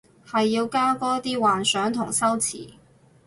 [0.25, 2.71] 係要加多啲幻想同修辭